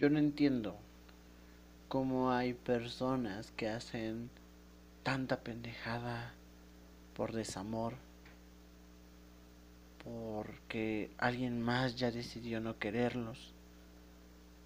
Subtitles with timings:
[0.00, 0.78] Yo no entiendo
[1.88, 4.30] cómo hay personas que hacen
[5.02, 6.32] tanta pendejada
[7.14, 7.96] por desamor,
[10.02, 13.52] porque alguien más ya decidió no quererlos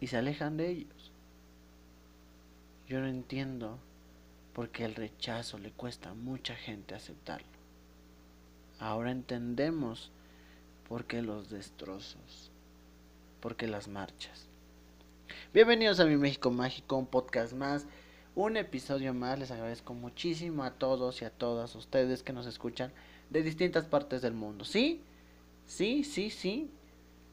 [0.00, 1.12] y se alejan de ellos.
[2.88, 3.78] Yo no entiendo
[4.52, 7.46] por qué el rechazo le cuesta a mucha gente aceptarlo.
[8.80, 10.10] Ahora entendemos
[10.88, 12.50] por qué los destrozos,
[13.40, 14.49] por qué las marchas.
[15.52, 17.86] Bienvenidos a mi México Mágico, un podcast más,
[18.34, 19.38] un episodio más.
[19.38, 22.92] Les agradezco muchísimo a todos y a todas ustedes que nos escuchan
[23.30, 24.64] de distintas partes del mundo.
[24.64, 25.02] ¿Sí?
[25.66, 26.70] Sí, sí, sí.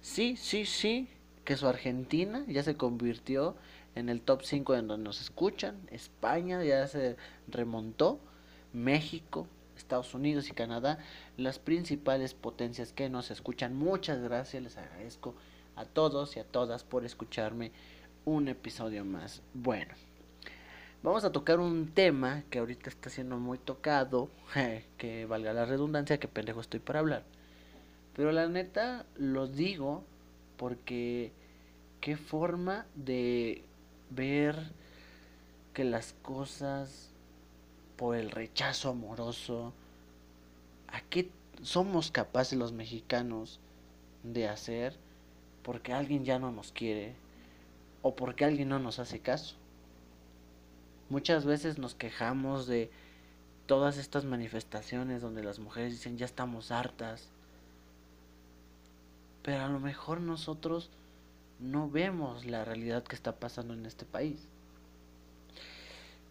[0.01, 1.07] Sí, sí, sí.
[1.43, 3.55] Que su Argentina ya se convirtió
[3.95, 5.79] en el top 5 en donde nos escuchan.
[5.91, 8.19] España ya se remontó.
[8.73, 10.99] México, Estados Unidos y Canadá,
[11.37, 13.75] las principales potencias que nos escuchan.
[13.75, 15.35] Muchas gracias, les agradezco
[15.77, 17.71] a todos y a todas por escucharme
[18.25, 19.41] un episodio más.
[19.53, 19.93] Bueno,
[21.03, 24.29] vamos a tocar un tema que ahorita está siendo muy tocado,
[24.97, 27.23] que valga la redundancia, que pendejo estoy para hablar.
[28.15, 30.03] Pero la neta lo digo
[30.57, 31.31] porque
[32.01, 33.63] qué forma de
[34.09, 34.71] ver
[35.73, 37.11] que las cosas
[37.95, 39.73] por el rechazo amoroso,
[40.87, 41.29] ¿a qué
[41.61, 43.59] somos capaces los mexicanos
[44.23, 44.97] de hacer
[45.67, 47.13] porque alguien ya no nos quiere
[48.01, 49.57] o porque alguien no nos hace caso?
[51.09, 52.89] Muchas veces nos quejamos de
[53.65, 57.27] todas estas manifestaciones donde las mujeres dicen ya estamos hartas,
[59.43, 60.89] pero a lo mejor nosotros
[61.59, 64.47] no vemos la realidad que está pasando en este país.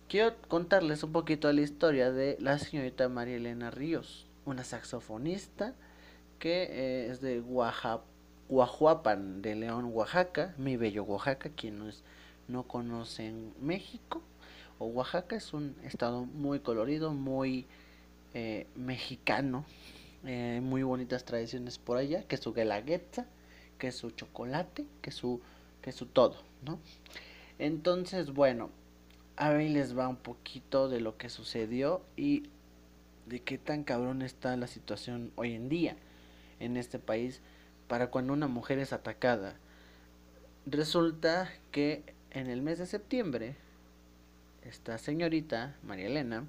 [0.08, 5.74] Quiero contarles un poquito la historia de la señorita María Elena Ríos, una saxofonista
[6.38, 7.42] que eh, es de
[8.48, 12.02] Guajuapan, de León, Oaxaca, mi bello Oaxaca, quienes
[12.48, 14.22] no conocen México
[14.78, 17.66] o Oaxaca es un estado muy colorido, muy
[18.34, 19.64] eh, mexicano,
[20.24, 23.26] eh, muy bonitas tradiciones por allá, que su guelaguetza,
[23.78, 25.40] que su chocolate, que su,
[25.82, 26.78] que su todo, ¿no?
[27.58, 28.70] Entonces, bueno,
[29.36, 32.44] ahí les va un poquito de lo que sucedió y
[33.26, 35.96] de qué tan cabrón está la situación hoy en día
[36.60, 37.40] en este país
[37.88, 39.54] para cuando una mujer es atacada.
[40.66, 43.56] Resulta que en el mes de septiembre,
[44.62, 46.44] esta señorita, María Elena,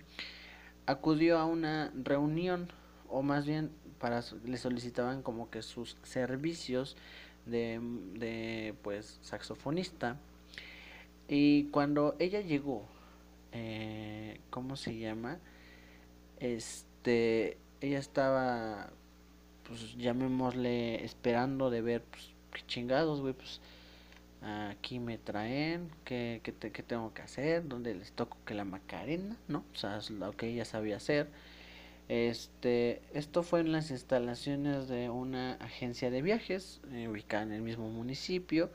[0.85, 2.69] acudió a una reunión,
[3.09, 6.97] o más bien para le solicitaban como que sus servicios
[7.45, 7.79] de,
[8.15, 10.17] de pues saxofonista
[11.27, 12.85] y cuando ella llegó,
[13.51, 15.39] eh, ¿cómo se llama?
[16.39, 18.91] Este, ella estaba,
[19.67, 23.59] pues llamémosle, esperando de ver, pues, qué chingados, güey, pues,
[24.41, 27.67] aquí me traen, ¿qué, qué, qué tengo que hacer?
[27.67, 29.37] ¿Dónde les toco que la macarena?
[29.47, 29.63] ¿No?
[29.73, 31.27] O sea, lo que ella sabía hacer.
[32.09, 37.61] Este, esto fue en las instalaciones de una agencia de viajes, eh, ubicada en el
[37.61, 38.69] mismo municipio.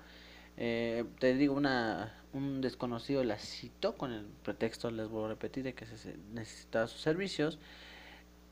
[0.58, 5.64] Eh, te digo, una, un desconocido la citó con el pretexto, les vuelvo a repetir,
[5.64, 7.58] de que se necesitaba sus servicios.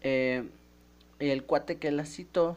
[0.01, 0.49] Eh,
[1.29, 2.57] el cuate que la citó,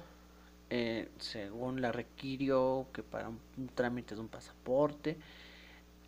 [0.69, 3.39] eh, según la requirió, que para un,
[3.75, 5.17] trámite de un pasaporte,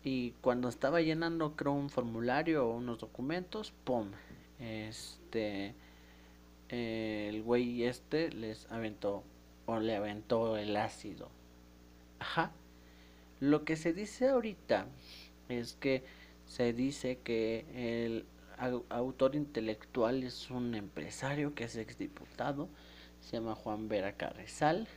[0.02, 4.10] y cuando estaba llenando, creo, un formulario o unos documentos, ¡pum!
[4.58, 5.74] Este,
[6.68, 9.22] el güey este les aventó,
[9.66, 11.28] o le aventó el ácido.
[12.18, 12.52] Ajá.
[13.40, 14.86] Lo que se dice ahorita
[15.48, 16.04] es que
[16.46, 18.24] se dice que el
[18.58, 22.68] autor intelectual es un empresario que es exdiputado,
[23.20, 24.88] se llama Juan Vera Carrizal,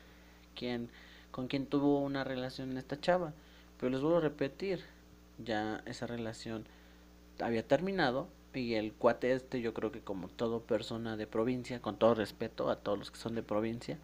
[0.55, 0.89] quien,
[1.31, 3.33] con quien tuvo una relación esta chava.
[3.79, 4.81] Pero les vuelvo a repetir,
[5.37, 6.65] ya esa relación
[7.39, 11.97] había terminado y el cuate este yo creo que como todo persona de provincia, con
[11.97, 13.97] todo respeto a todos los que son de provincia,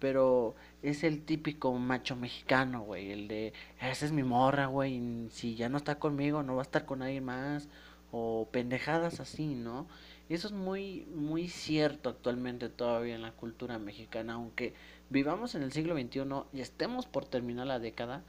[0.00, 5.54] pero es el típico macho mexicano, güey, el de, esa es mi morra, güey, si
[5.54, 7.68] ya no está conmigo, no va a estar con alguien más,
[8.16, 9.88] o pendejadas así, ¿no?
[10.28, 14.72] Eso es muy, muy cierto actualmente todavía en la cultura mexicana, aunque
[15.10, 16.22] vivamos en el siglo XXI
[16.52, 18.22] y estemos por terminar la década,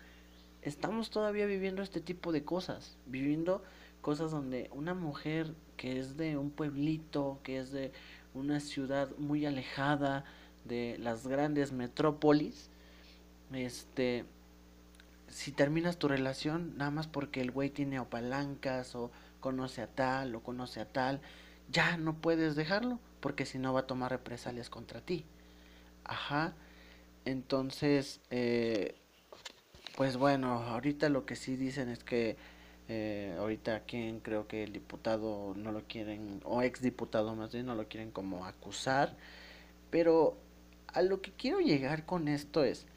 [0.64, 3.62] estamos todavía viviendo este tipo de cosas, viviendo
[4.02, 7.92] cosas donde una mujer que es de un pueblito, que es de
[8.34, 10.26] una ciudad muy alejada,
[10.64, 12.72] de las grandes metrópolis,
[13.54, 14.26] este,
[15.28, 19.12] si terminas tu relación nada más porque el güey tiene o palancas o
[19.46, 21.22] conoce a tal o conoce a tal,
[21.70, 25.24] ya no puedes dejarlo porque si no va a tomar represalias contra ti.
[26.04, 26.56] Ajá.
[27.26, 28.96] Entonces, eh,
[29.96, 32.38] pues bueno, ahorita lo que sí dicen es que
[32.88, 37.68] eh, ahorita quien creo que el diputado no lo quieren, o ex diputado más bien,
[37.68, 39.16] no lo quieren como acusar,
[39.92, 40.38] pero
[40.88, 42.88] a lo que quiero llegar con esto es,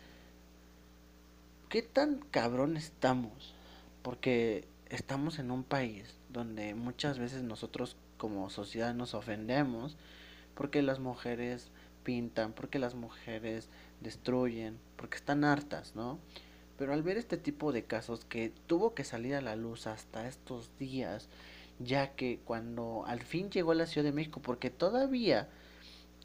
[1.69, 3.55] ¿qué tan cabrón estamos?
[4.01, 9.97] Porque estamos en un país donde muchas veces nosotros como sociedad nos ofendemos
[10.55, 11.71] porque las mujeres
[12.03, 13.69] pintan, porque las mujeres
[14.01, 16.19] destruyen, porque están hartas, ¿no?
[16.77, 20.29] Pero al ver este tipo de casos que tuvo que salir a la luz hasta
[20.29, 21.29] estos días,
[21.79, 25.49] ya que cuando al fin llegó a la Ciudad de México, porque todavía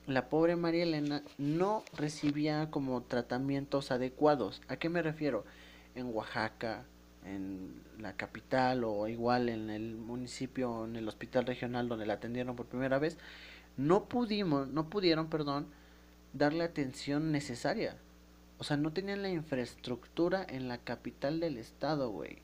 [0.07, 4.61] la pobre María Elena no recibía como tratamientos adecuados.
[4.67, 5.45] ¿A qué me refiero?
[5.95, 6.85] En Oaxaca,
[7.25, 12.55] en la capital o igual en el municipio, en el hospital regional donde la atendieron
[12.55, 13.17] por primera vez,
[13.77, 15.67] no pudimos, no pudieron, perdón,
[16.33, 17.97] darle atención necesaria.
[18.59, 22.37] O sea, no tenían la infraestructura en la capital del estado, güey.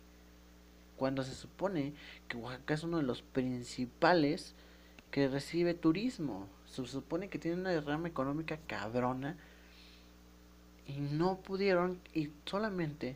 [0.97, 1.93] Cuando se supone
[2.27, 4.53] que Oaxaca es uno de los principales
[5.11, 6.47] que recibe turismo.
[6.65, 9.37] Se supone que tiene una derrama económica cabrona.
[10.87, 13.15] Y no pudieron, y solamente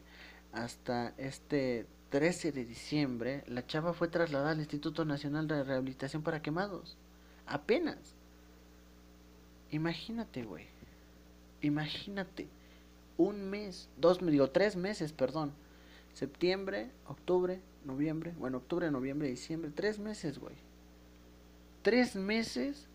[0.54, 6.42] hasta este 13 de diciembre, la chava fue trasladada al Instituto Nacional de Rehabilitación para
[6.42, 6.96] Quemados.
[7.48, 7.98] Apenas.
[9.72, 10.68] Imagínate, güey.
[11.62, 12.48] Imagínate.
[13.18, 15.54] Un mes, dos, digo, tres meses, perdón.
[16.14, 18.34] Septiembre, octubre, noviembre.
[18.38, 19.72] Bueno, octubre, noviembre, diciembre.
[19.74, 20.56] Tres meses, güey.
[21.82, 22.88] Tres meses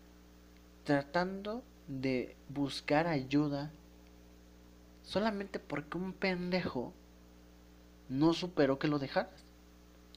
[0.85, 3.71] tratando de buscar ayuda
[5.03, 6.93] solamente porque un pendejo
[8.09, 9.45] no superó que lo dejaras.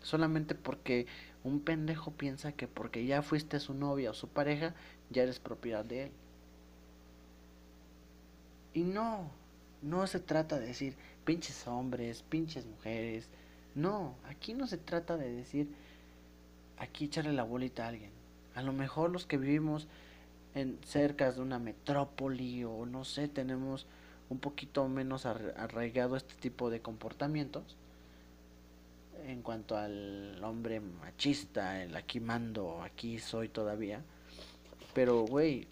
[0.03, 1.07] Solamente porque
[1.45, 4.75] un pendejo piensa que porque ya fuiste su novia o su pareja,
[5.11, 6.13] ya eres propiedad de él.
[8.75, 9.31] Y no,
[9.83, 13.29] no se trata de decir pinches hombres, pinches mujeres.
[13.75, 15.69] No, aquí no se trata de decir
[16.79, 18.11] aquí echarle la bolita a alguien.
[18.55, 19.87] A lo mejor los que vivimos
[20.55, 23.87] en cerca de una metrópoli o no sé, tenemos
[24.31, 27.77] un poquito menos arraigado este tipo de comportamientos
[29.27, 34.03] en cuanto al hombre machista, el aquí mando, aquí soy todavía.
[34.95, 35.67] Pero, güey,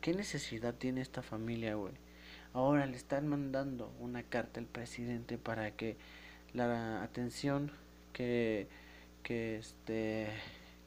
[0.00, 1.94] ¿qué necesidad tiene esta familia, güey?
[2.52, 5.96] Ahora le están mandando una carta al presidente para que
[6.52, 7.70] la atención
[8.12, 8.66] que,
[9.22, 10.28] que este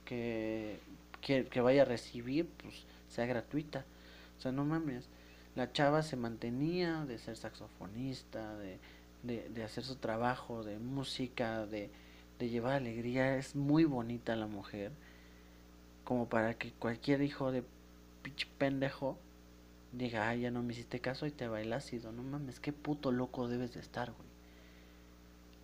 [0.06, 0.80] que,
[1.22, 3.86] que, que vaya a recibir pues sea gratuita.
[4.38, 5.08] O sea, no mames.
[5.56, 8.80] La chava se mantenía de ser saxofonista, de
[9.24, 11.90] de, hacer su trabajo, de música, de,
[12.40, 13.38] llevar alegría.
[13.38, 14.92] Es muy bonita la mujer.
[16.04, 17.64] Como para que cualquier hijo de
[18.22, 19.18] pinche pendejo
[19.94, 22.12] diga, ay, ya no me hiciste caso y te el ácido.
[22.12, 24.28] No mames, qué puto loco debes de estar, güey.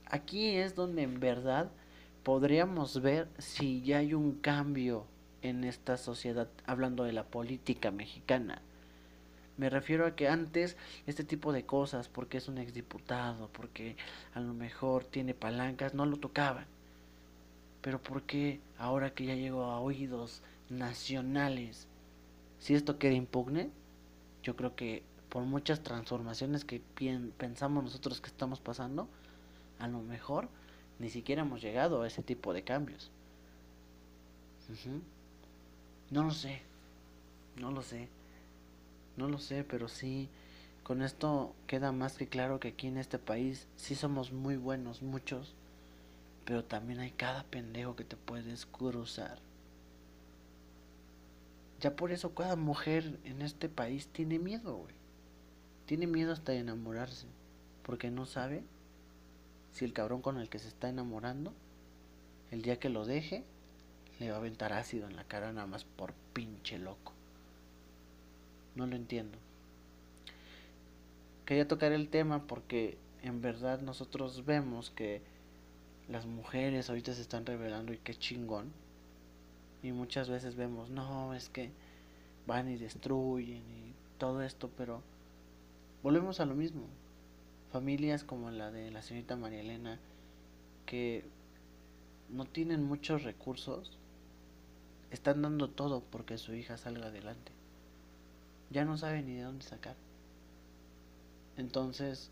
[0.06, 1.70] Aquí es donde en verdad
[2.24, 5.06] podríamos ver si ya hay un cambio
[5.42, 8.62] en esta sociedad, hablando de la política mexicana.
[9.60, 13.98] Me refiero a que antes este tipo de cosas, porque es un exdiputado, porque
[14.34, 16.66] a lo mejor tiene palancas, no lo tocaban.
[17.82, 21.88] Pero porque ahora que ya llegó a oídos nacionales,
[22.60, 23.70] si esto queda impugne,
[24.44, 26.82] yo creo que por muchas transformaciones que
[27.38, 29.10] pensamos nosotros que estamos pasando,
[29.78, 30.48] a lo mejor
[31.00, 33.12] ni siquiera hemos llegado a ese tipo de cambios.
[36.12, 36.62] No lo sé,
[37.58, 38.08] no lo sé.
[39.20, 40.30] No lo sé, pero sí,
[40.82, 45.02] con esto queda más que claro que aquí en este país sí somos muy buenos,
[45.02, 45.56] muchos,
[46.46, 49.40] pero también hay cada pendejo que te puedes cruzar.
[51.82, 54.96] Ya por eso cada mujer en este país tiene miedo, güey.
[55.86, 57.28] Tiene miedo hasta de enamorarse,
[57.84, 58.64] porque no sabe
[59.74, 61.54] si el cabrón con el que se está enamorando,
[62.52, 63.44] el día que lo deje,
[64.22, 67.19] le va a aventar ácido en la cara nada más por pinche loco.
[68.80, 69.38] No lo entiendo.
[71.46, 75.22] Quería tocar el tema porque en verdad nosotros vemos que
[76.08, 78.72] las mujeres ahorita se están revelando y qué chingón.
[79.84, 81.72] Y muchas veces vemos, no, es que
[82.48, 85.04] van y destruyen y todo esto, pero
[86.02, 86.84] volvemos a lo mismo.
[87.74, 90.00] Familias como la de la señorita María Elena,
[90.86, 91.26] que
[92.30, 93.98] no tienen muchos recursos,
[95.12, 97.59] están dando todo porque su hija salga adelante
[98.72, 99.96] ya no sabe ni de dónde sacar.
[101.58, 102.32] Entonces,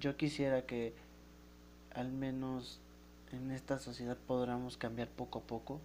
[0.00, 0.94] yo quisiera que
[1.94, 2.80] al menos
[3.32, 5.80] en esta sociedad podamos cambiar poco a poco.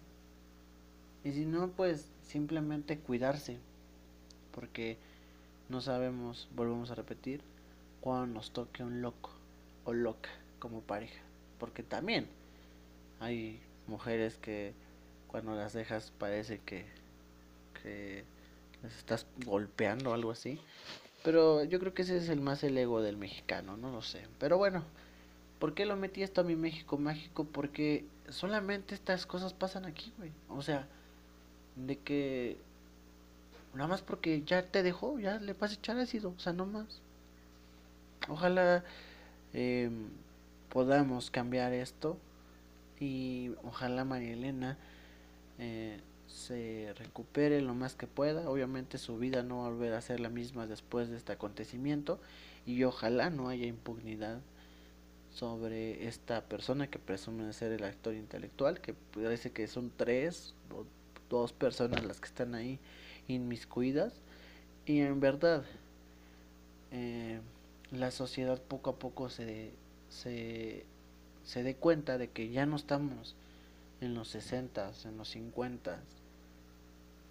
[1.24, 3.58] Y si no, pues simplemente cuidarse.
[4.52, 4.98] Porque
[5.68, 7.42] no sabemos, volvemos a repetir,
[8.00, 9.30] cuando nos toque un loco.
[9.84, 11.20] o loca como pareja.
[11.58, 12.26] Porque también
[13.20, 14.74] hay mujeres que
[15.28, 16.84] cuando las dejas parece que,
[17.82, 18.24] que
[18.82, 20.58] las estás golpeando o algo así.
[21.22, 24.26] Pero yo creo que ese es el más el ego del mexicano, no lo sé.
[24.38, 24.84] Pero bueno,
[25.58, 27.44] ¿por qué lo metí esto a mi México mágico?
[27.44, 30.32] Porque solamente estas cosas pasan aquí, güey.
[30.48, 30.86] O sea,
[31.76, 32.56] de que
[33.74, 36.66] nada más porque ya te dejó, ya le vas a echar ácido, o sea, no
[36.66, 37.02] más.
[38.28, 38.84] Ojalá
[39.52, 39.90] eh,
[40.70, 42.16] podamos cambiar esto
[42.98, 44.76] y ojalá María Elena
[45.58, 48.48] eh, se recupere lo más que pueda.
[48.48, 52.20] Obviamente su vida no va a ser la misma después de este acontecimiento
[52.66, 54.40] y ojalá no haya impunidad
[55.32, 60.84] sobre esta persona que presume ser el actor intelectual, que parece que son tres o
[61.28, 62.78] dos personas las que están ahí
[63.28, 64.12] inmiscuidas
[64.86, 65.64] y en verdad
[66.90, 67.40] eh,
[67.92, 69.70] la sociedad poco a poco se,
[70.08, 70.84] se,
[71.44, 73.36] se dé cuenta de que ya no estamos
[74.00, 76.00] en los 60, en los 50,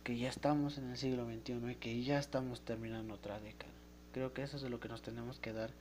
[0.04, 3.72] que ya estamos en el siglo XXI y que ya estamos terminando otra década.
[4.14, 5.72] Creo que eso es de lo que nos tenemos que dar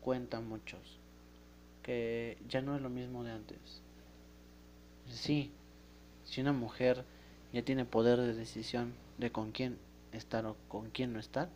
[0.00, 0.98] cuenta muchos,
[1.82, 3.58] que ya no es lo mismo de antes.
[5.10, 5.50] Sí,
[6.24, 7.04] si una mujer
[7.52, 9.78] ya tiene poder de decisión de con quién
[10.12, 11.48] estar o con quién no estar,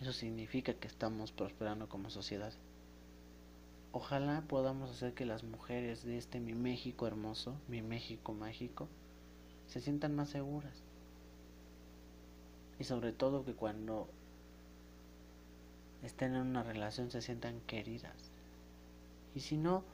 [0.00, 2.52] eso significa que estamos prosperando como sociedad.
[3.92, 8.88] Ojalá podamos hacer que las mujeres de este mi México hermoso, mi México mágico,
[9.68, 10.83] se sientan más seguras.
[12.78, 14.08] Y sobre todo que cuando
[16.02, 18.30] estén en una relación se sientan queridas.
[19.34, 19.84] Y si no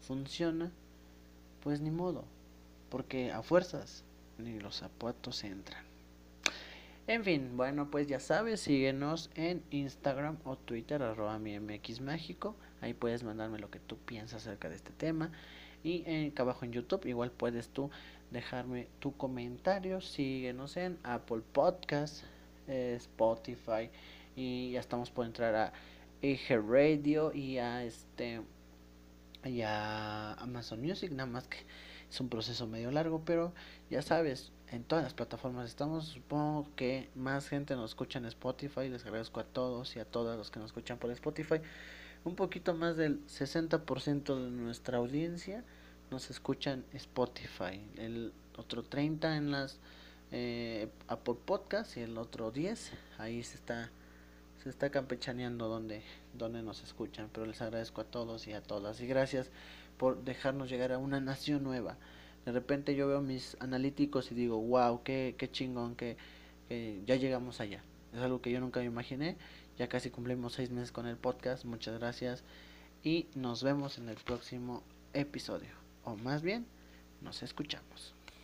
[0.00, 0.70] funciona,
[1.62, 2.24] pues ni modo,
[2.90, 4.04] porque a fuerzas
[4.38, 5.84] ni los zapatos entran.
[7.06, 12.54] En fin, bueno, pues ya sabes, síguenos en Instagram o Twitter, arroba mi MX Mágico.
[12.82, 15.32] Ahí puedes mandarme lo que tú piensas acerca de este tema.
[15.82, 17.90] Y en, acá abajo en YouTube, igual puedes tú
[18.30, 20.00] dejarme tu comentario.
[20.00, 22.24] Síguenos en Apple Podcast,
[22.66, 23.90] eh, Spotify.
[24.36, 25.72] Y ya estamos por entrar a
[26.22, 28.40] Eje Radio y a este
[29.44, 31.58] y a Amazon Music, nada más que
[32.10, 33.52] es un proceso medio largo, pero
[33.90, 36.06] ya sabes, en todas las plataformas estamos.
[36.08, 38.88] Supongo que más gente nos escucha en Spotify.
[38.88, 41.56] Les agradezco a todos y a todas los que nos escuchan por Spotify.
[42.24, 45.64] Un poquito más del 60% de nuestra audiencia
[46.10, 47.80] nos escuchan Spotify.
[47.96, 49.78] El otro 30 en las
[50.30, 53.90] eh, Apple Podcast y el otro 10 ahí se está
[54.62, 56.02] se está campechaneando donde
[56.34, 57.28] donde nos escuchan.
[57.32, 59.50] Pero les agradezco a todos y a todas y gracias
[59.98, 61.96] por dejarnos llegar a una nación nueva.
[62.46, 66.16] De repente yo veo mis analíticos y digo, wow, qué, qué chingón, que,
[67.04, 67.82] ya llegamos allá.
[68.14, 69.36] Es algo que yo nunca me imaginé.
[69.78, 71.64] Ya casi cumplimos seis meses con el podcast.
[71.64, 72.42] Muchas gracias.
[73.04, 74.82] Y nos vemos en el próximo
[75.12, 75.70] episodio.
[76.04, 76.66] O más bien,
[77.22, 78.17] nos escuchamos.